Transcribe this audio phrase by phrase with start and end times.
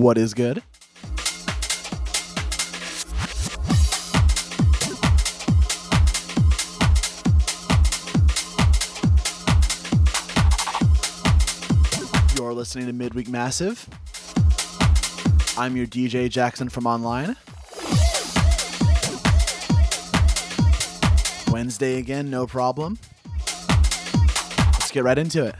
[0.00, 0.62] What is good?
[12.34, 13.86] You're listening to Midweek Massive.
[15.58, 17.36] I'm your DJ Jackson from online.
[21.52, 22.96] Wednesday again, no problem.
[24.78, 25.56] Let's get right into it.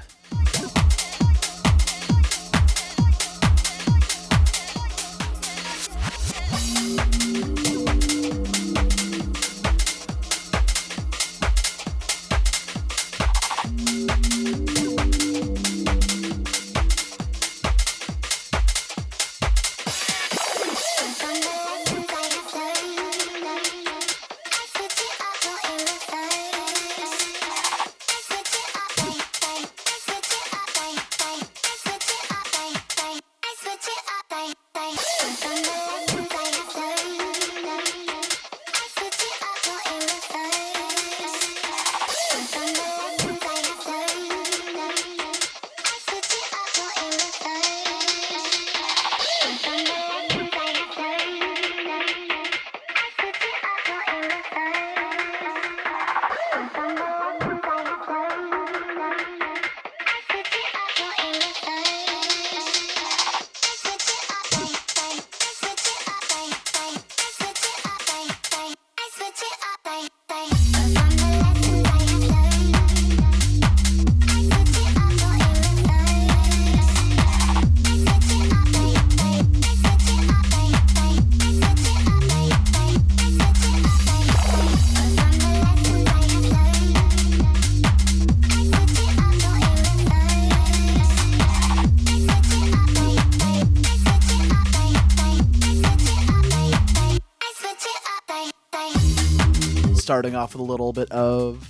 [100.31, 101.69] Starting off with a little bit of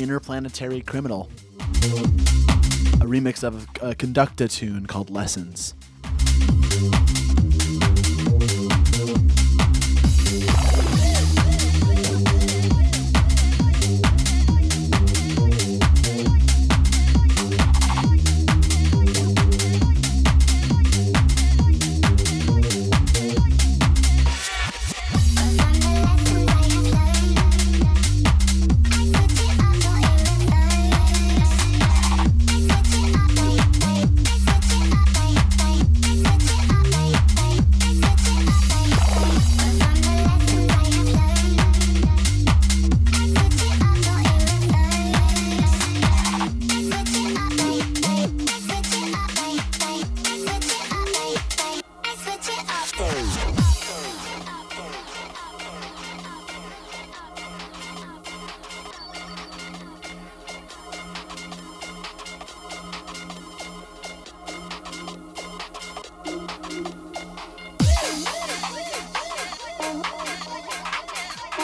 [0.00, 1.28] Interplanetary Criminal,
[3.00, 5.74] a remix of a Conducta tune called Lessons.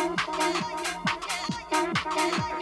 [0.02, 0.26] Thank
[2.56, 2.61] you.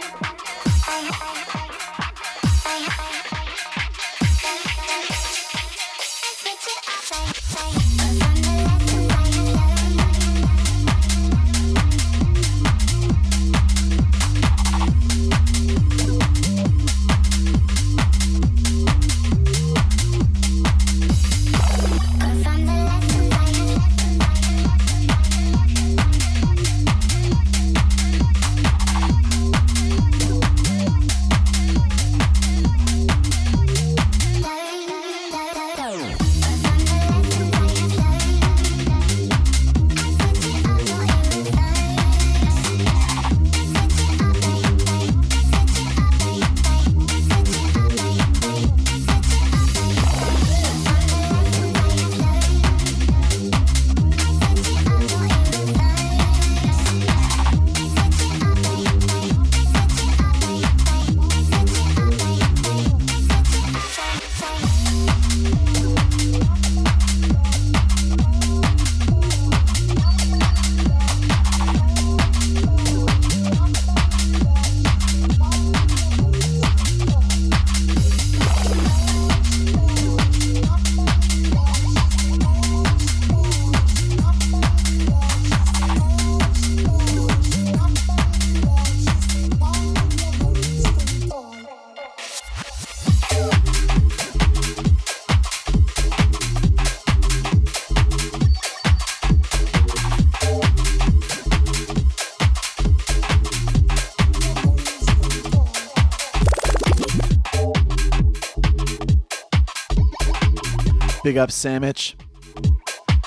[111.23, 112.15] Big up Samich.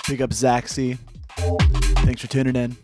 [0.09, 0.99] Big up Zaxi.
[2.05, 2.77] Thanks for tuning in.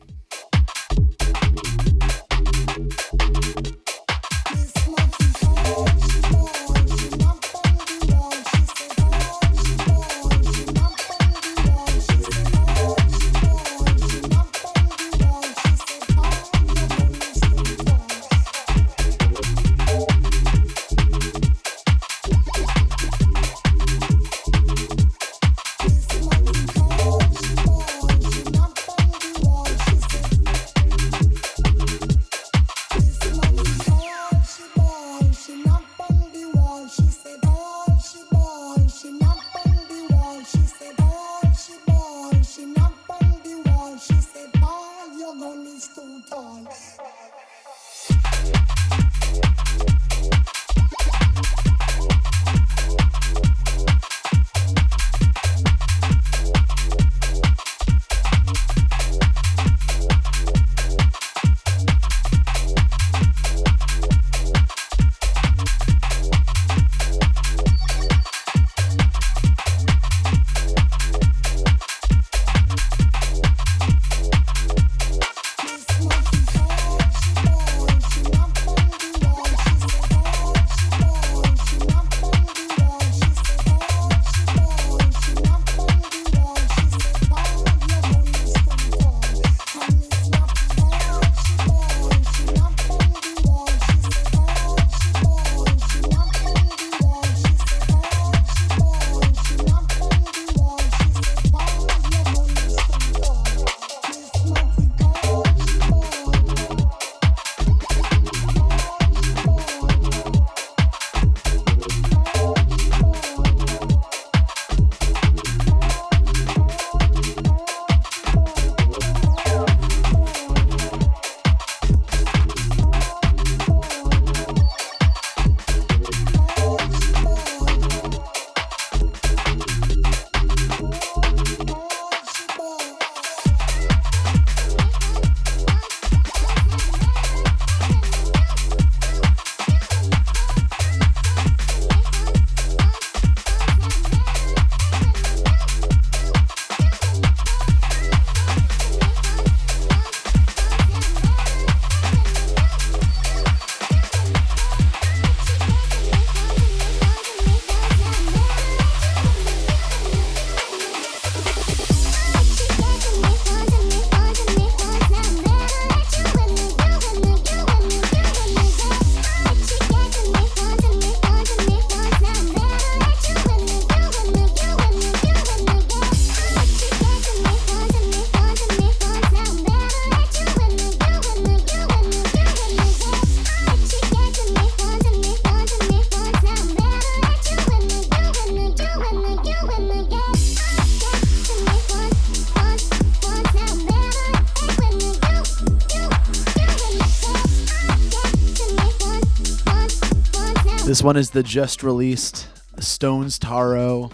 [201.01, 202.47] This one is the just released
[202.79, 204.11] Stones Taro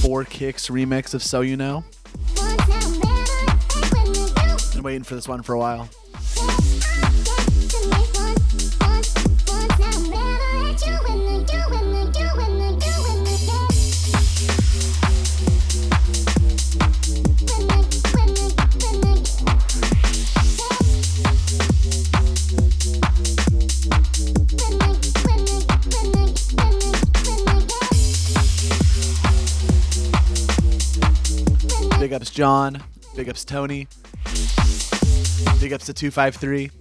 [0.00, 1.84] Four Kicks remix of So You Know.
[4.72, 5.90] Been waiting for this one for a while.
[32.42, 32.82] John.
[33.14, 33.86] Big ups Tony.
[35.60, 36.72] Big ups to 253.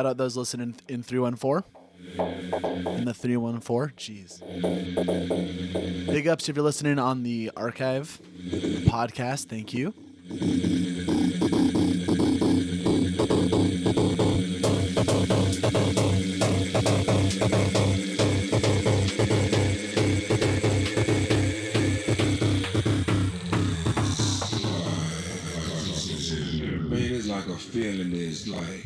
[0.00, 1.62] Shout out those listening in 314.
[2.96, 3.94] In the 314.
[3.98, 4.40] Jeez.
[6.06, 8.18] Big ups if you're listening on the archive
[8.86, 9.48] podcast.
[9.48, 9.92] Thank you.
[27.70, 28.79] Feeling that's like.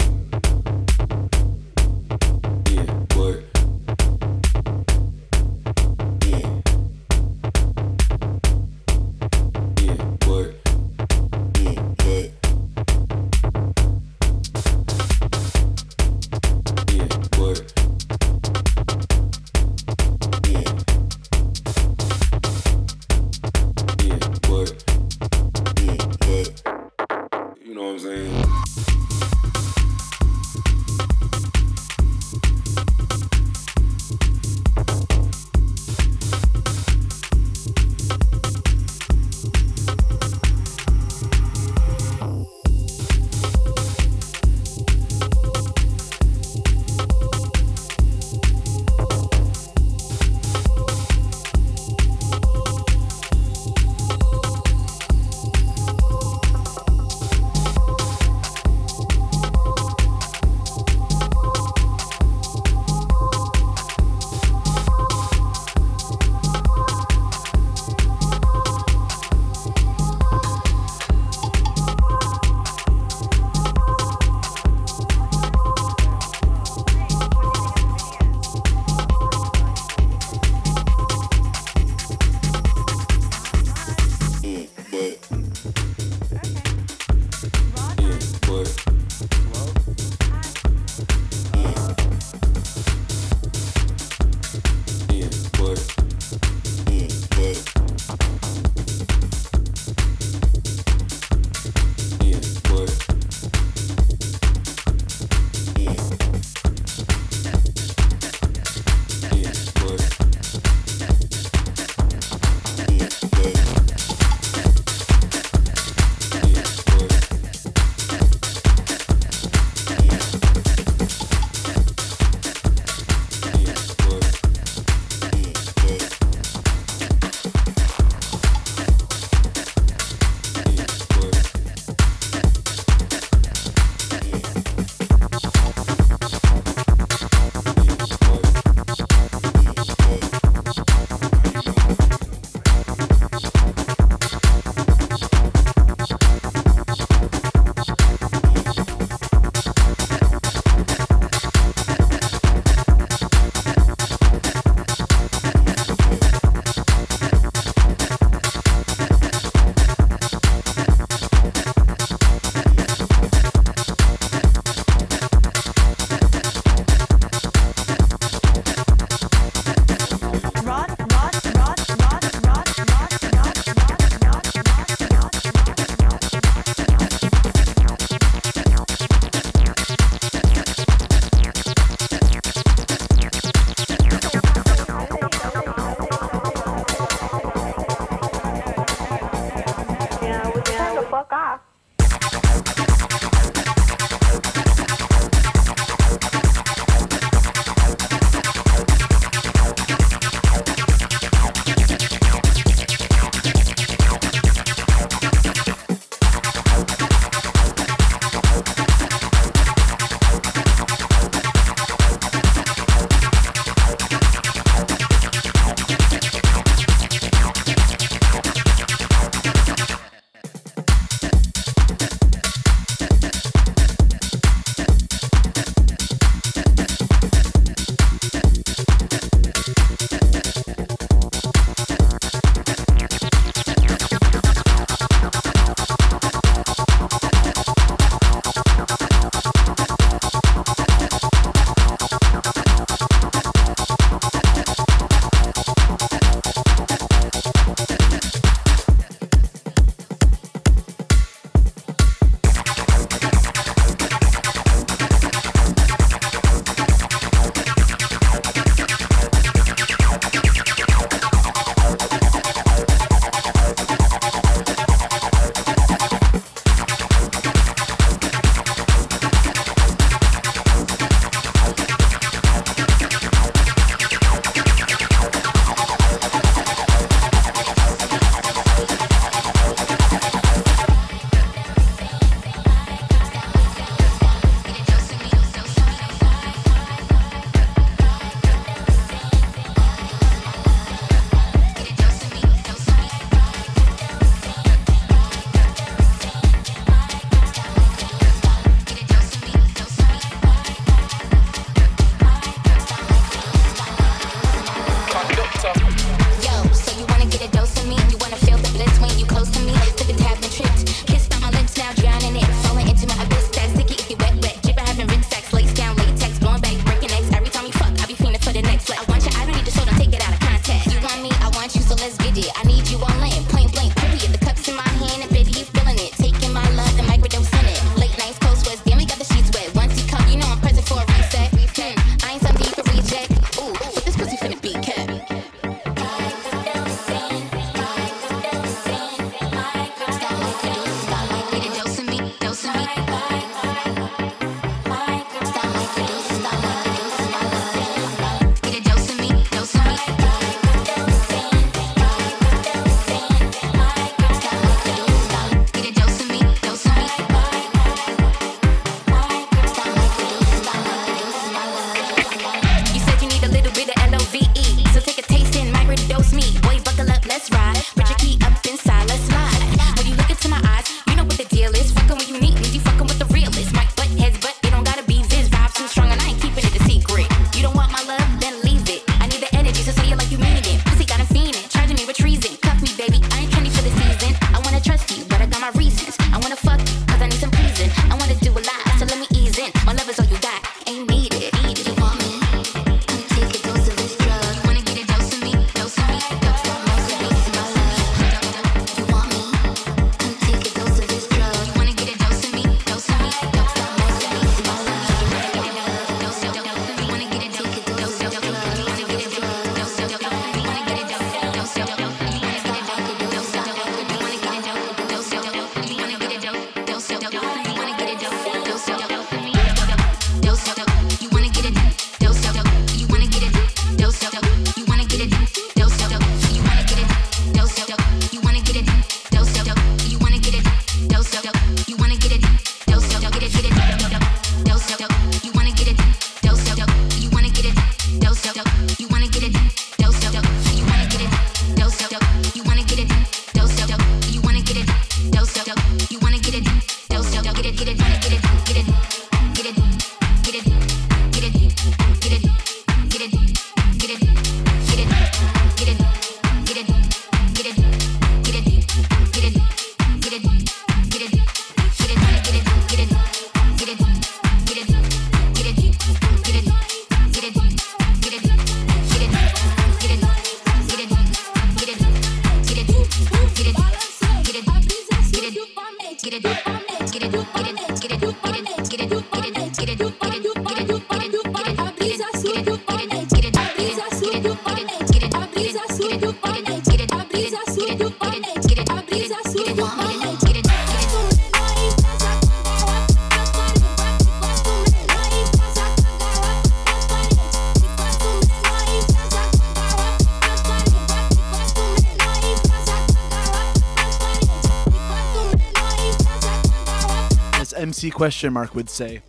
[508.25, 509.21] Question mark would say.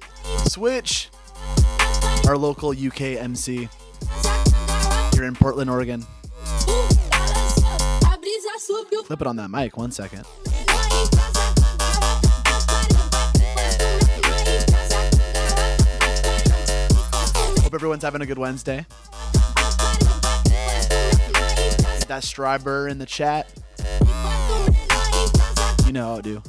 [0.45, 1.09] Switch!
[2.27, 3.67] Our local UK MC
[5.13, 6.05] here in Portland, Oregon.
[9.05, 10.25] Flip it on that mic, one second.
[17.63, 18.85] Hope everyone's having a good Wednesday.
[21.97, 23.51] Get that Stryber in the chat.
[25.85, 26.41] You know how I do.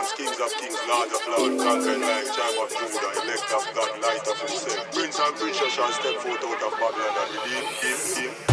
[0.00, 4.00] Thrones, kings of kings, lords of lords, conquering like tribe of Judah, elect of God,
[4.00, 4.90] light of himself.
[4.92, 8.49] Prince and princess shall step forth out of Babylon and redeem him, him,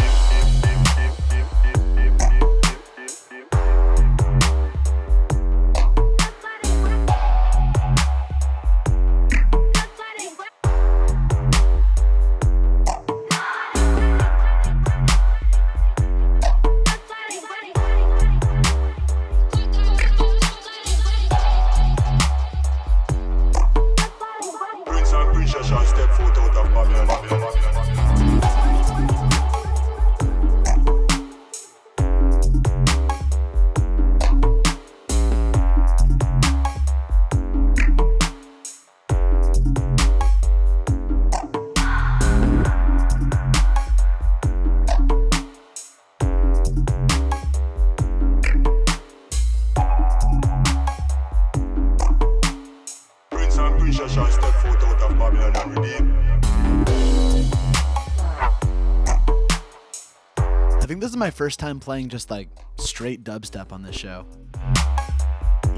[61.18, 64.24] my first time playing just like straight dubstep on this show.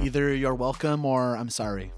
[0.03, 1.93] Either you're welcome or I'm sorry.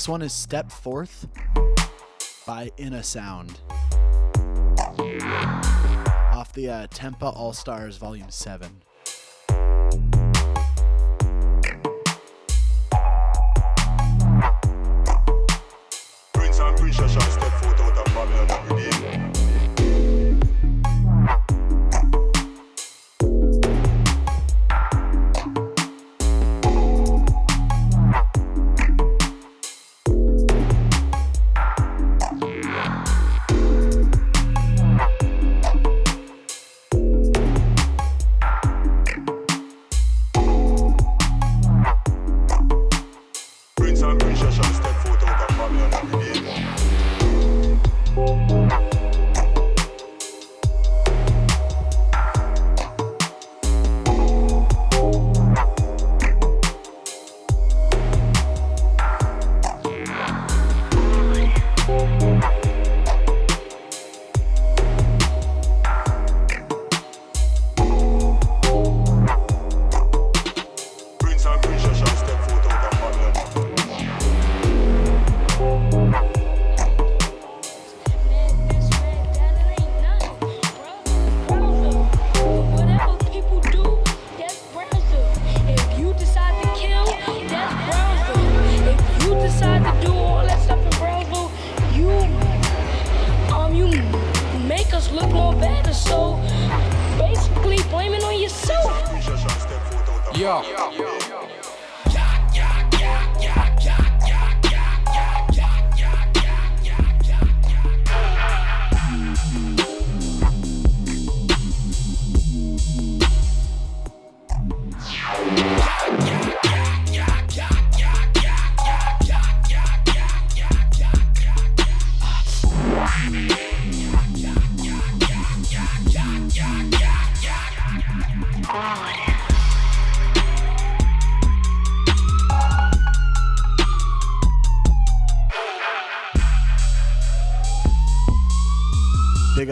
[0.00, 1.28] This one is Step Forth
[2.46, 3.60] by In a Sound.
[6.32, 8.80] Off the uh, Tempa All Stars Volume 7.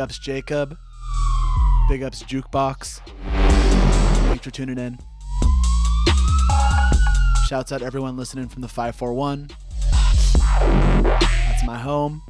[0.09, 0.75] ups Jacob.
[1.91, 3.03] Big ups Jukebox.
[4.27, 4.99] Thanks for tuning in.
[7.47, 9.51] Shouts out everyone listening from the 541.
[11.13, 12.23] That's my home.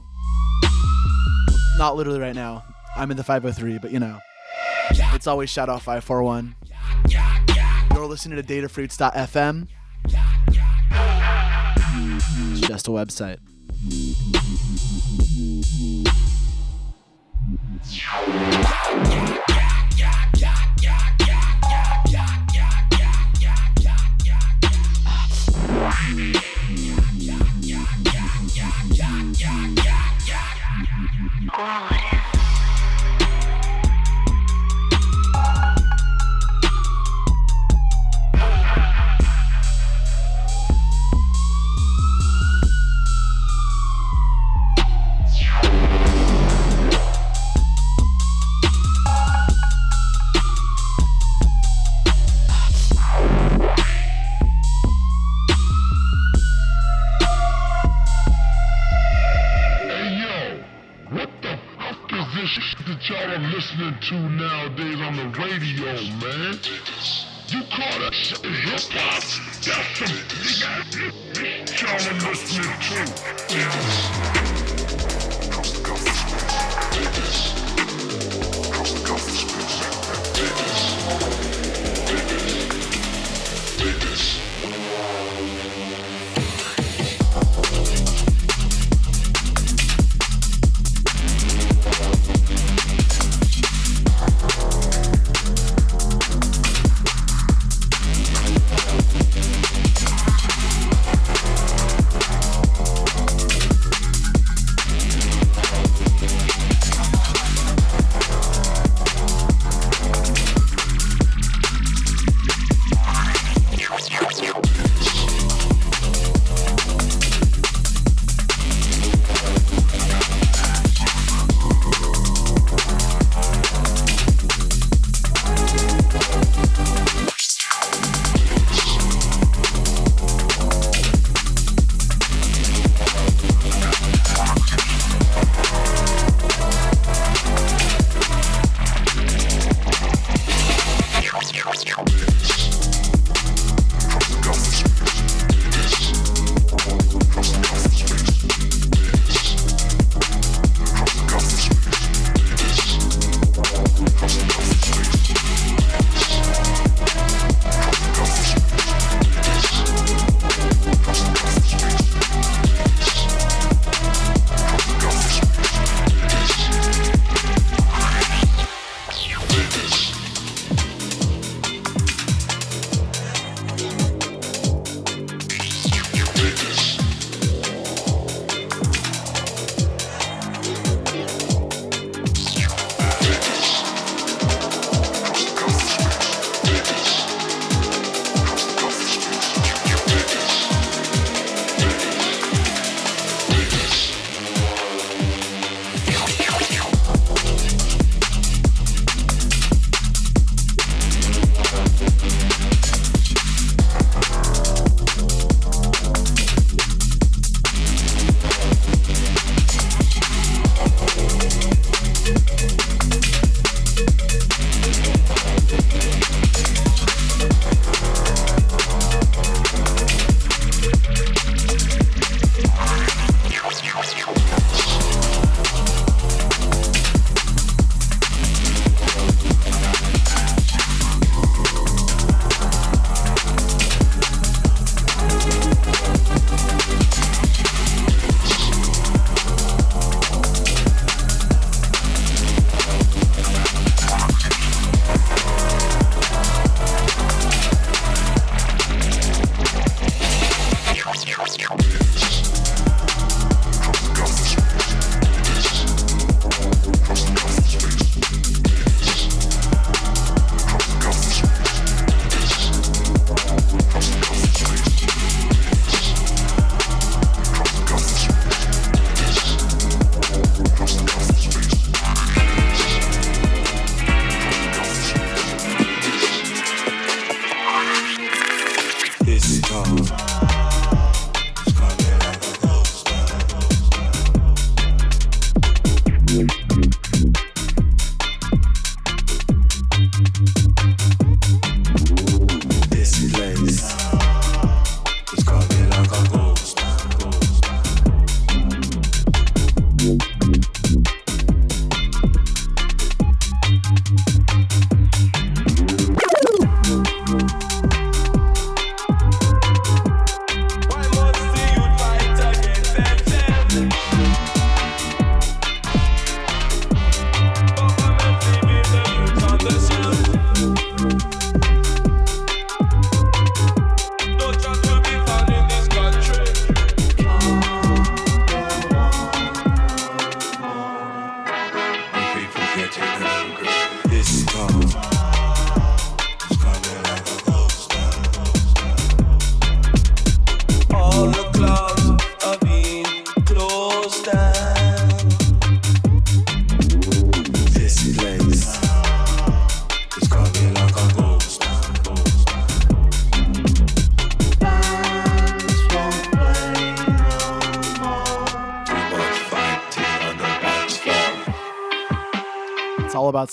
[1.76, 2.64] Not literally right now.
[2.96, 4.18] I'm in the 503, but you know.
[4.90, 6.56] It's always shout out 541.
[7.94, 9.68] You're listening to datafruits.fm.
[12.50, 13.38] It's just a website.
[31.58, 32.17] Quality.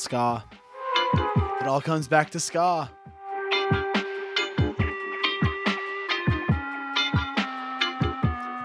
[0.06, 0.42] ska.
[1.62, 2.88] It all comes back to ska.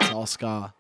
[0.01, 0.71] It's all ska.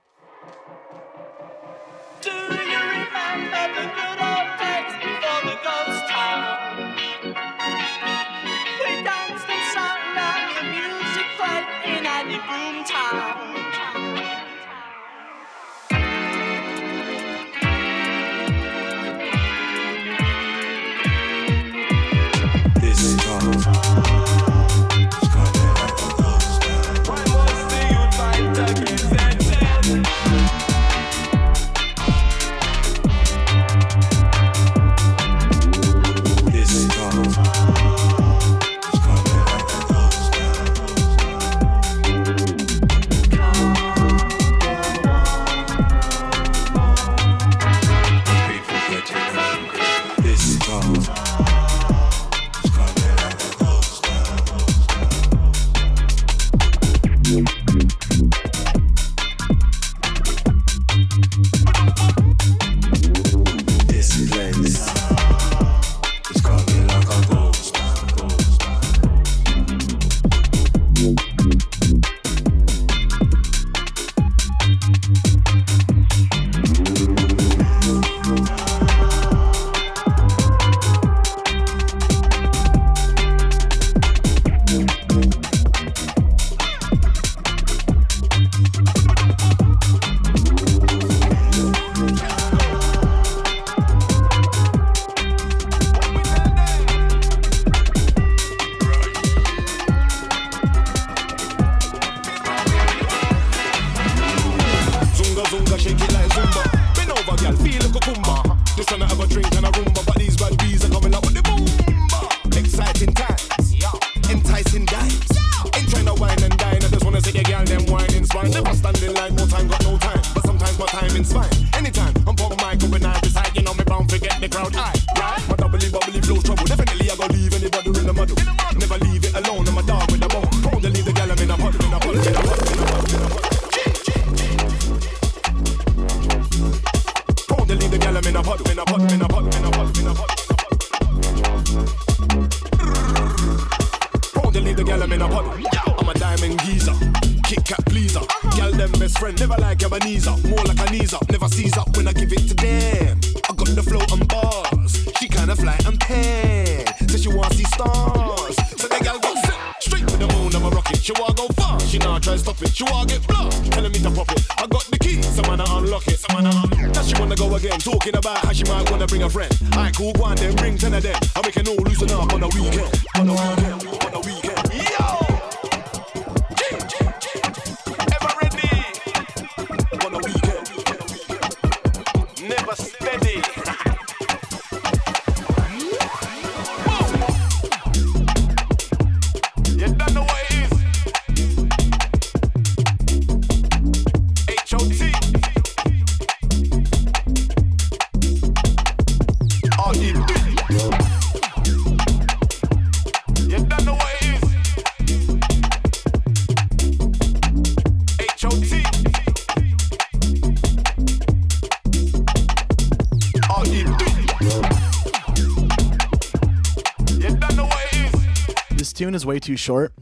[219.51, 219.93] too short.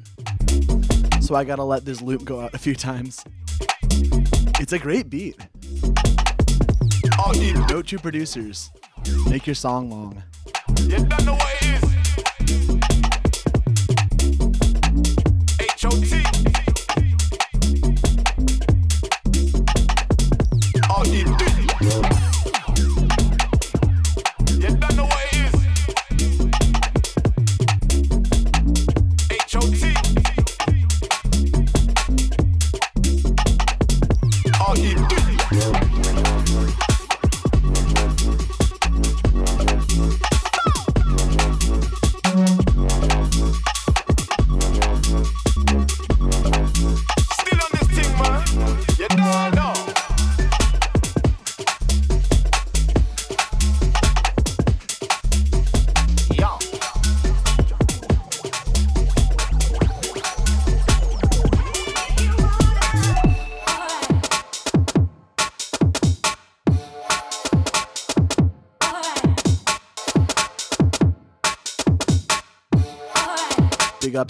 [1.22, 3.24] So I gotta let this loop go out a few times.
[4.61, 5.36] It's a great beat.
[7.18, 8.70] Oh, Note you producers,
[9.30, 10.22] make your song long.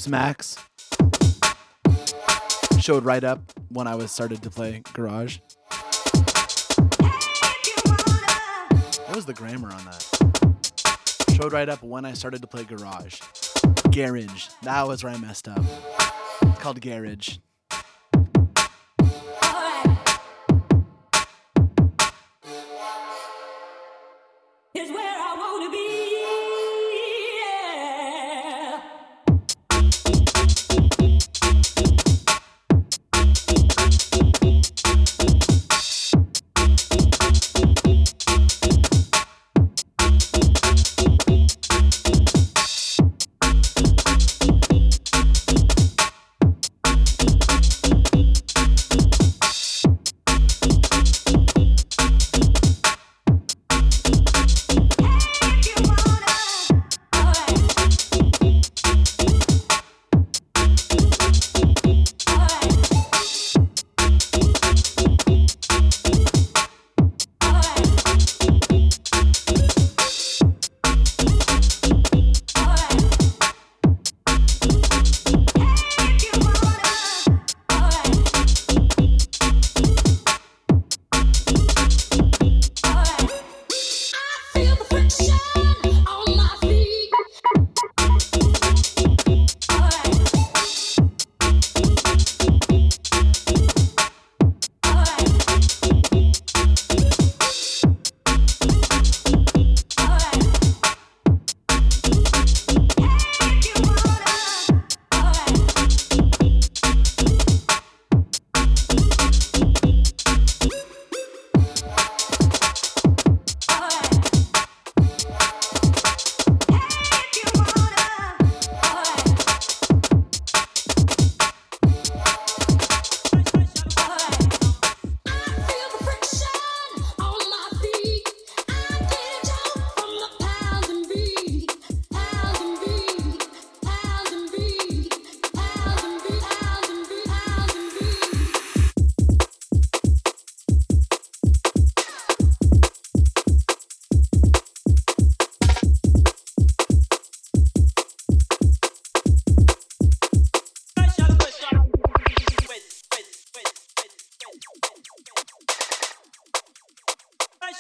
[0.07, 0.57] Max.
[2.79, 3.41] Showed right up
[3.71, 5.39] when I was started to play Garage.
[9.07, 10.05] What was the grammar on that?
[11.35, 13.21] Showed right up when I started to play Garage.
[13.91, 14.49] Garage.
[14.63, 15.65] That was where I messed up.
[16.43, 17.39] It's called Garage.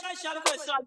[0.00, 0.86] Shall I shall I shall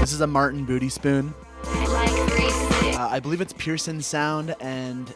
[0.00, 1.34] This is a Martin Booty Spoon.
[1.64, 5.08] Uh, I believe it's Pearson Sound and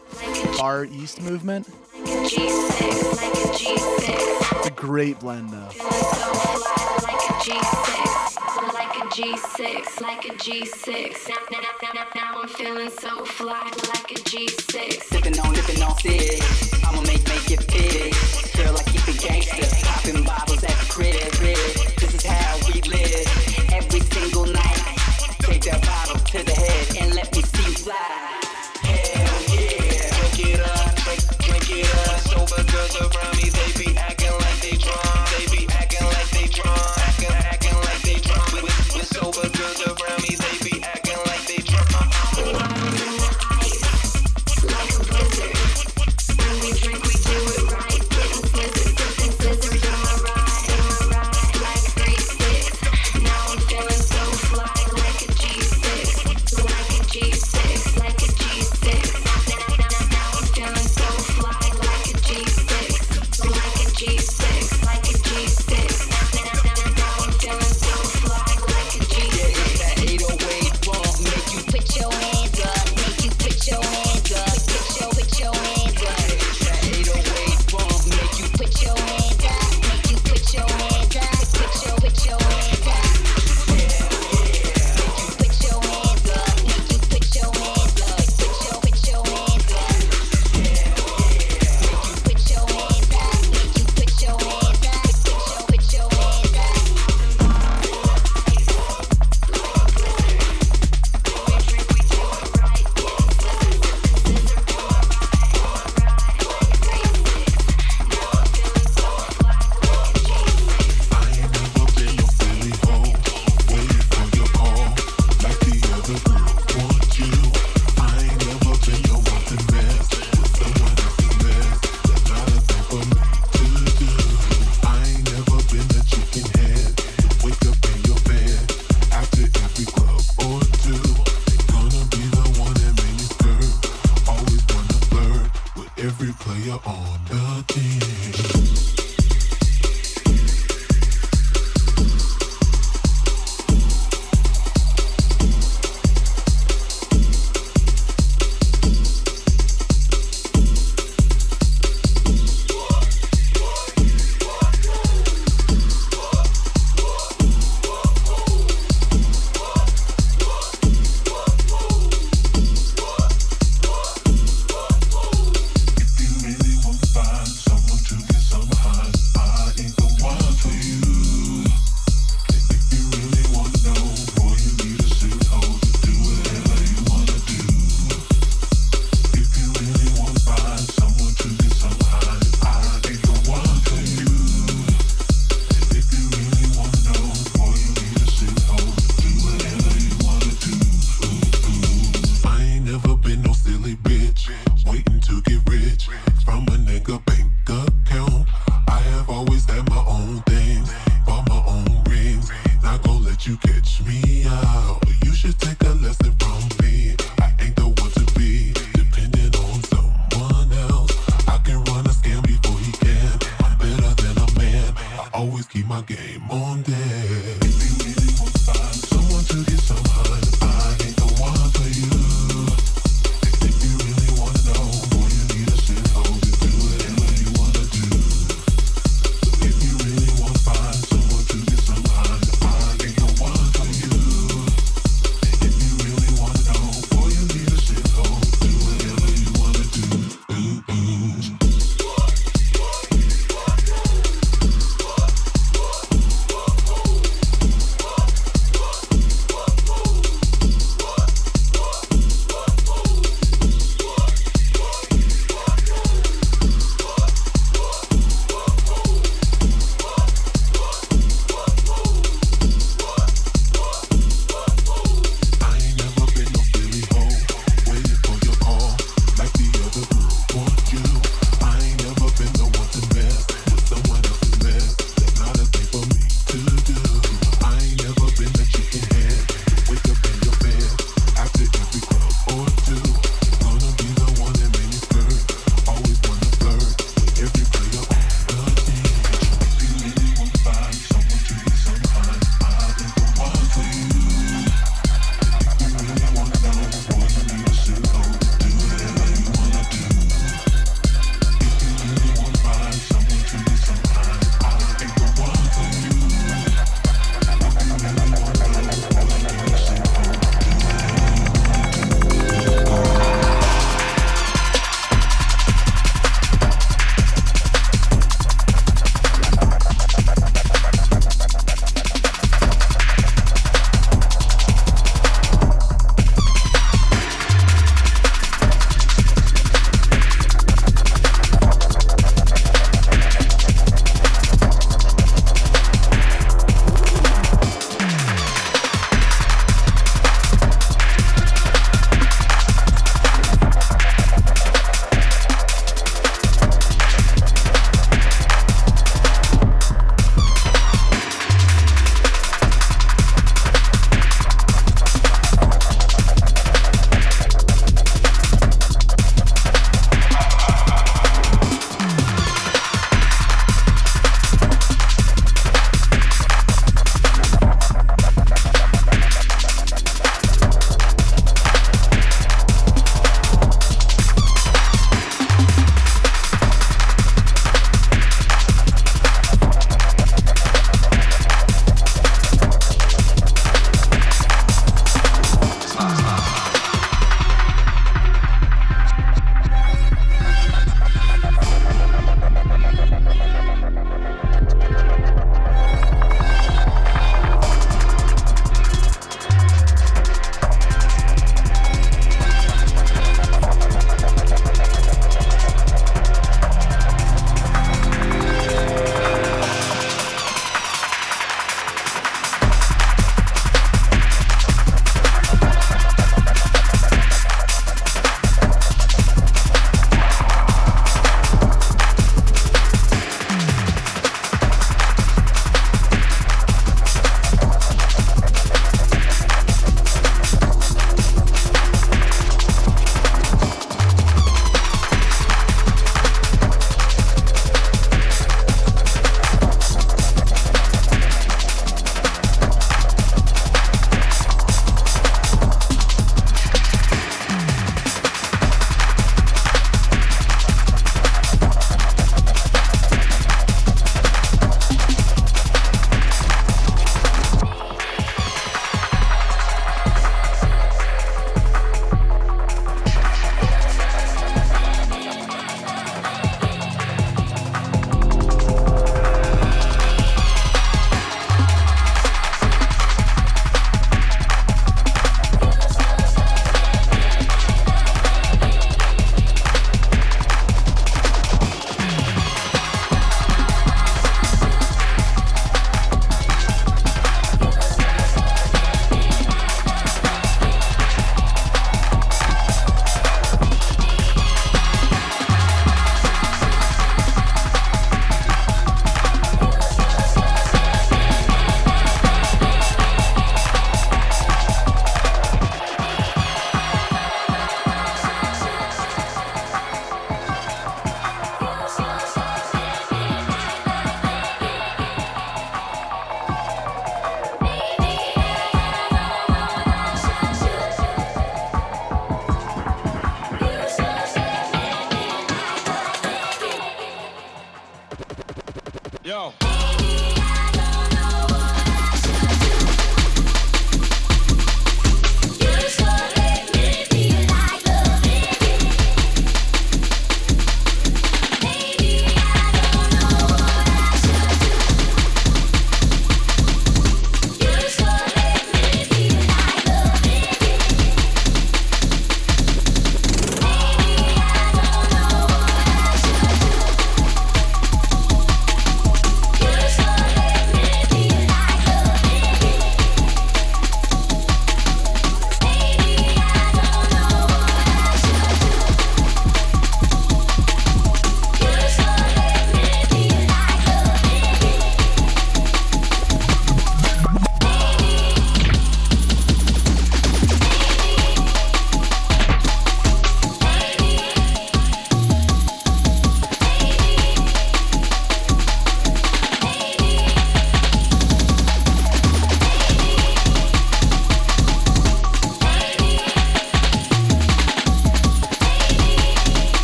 [0.57, 1.67] Far East Movement.
[4.51, 5.69] It's a great blend, though.
[9.19, 11.27] G6, like a G6.
[11.27, 11.59] Now, now,
[11.93, 15.03] now, now, I'm feeling so fly, like a G6.
[15.03, 16.73] Sipping on, dipping on six.
[16.85, 17.98] I'ma make, make it fit.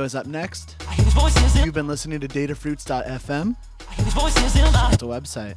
[0.00, 0.76] Radio is up next.
[1.62, 3.54] You've been listening to datafruits.fm.
[3.98, 5.56] It's a website.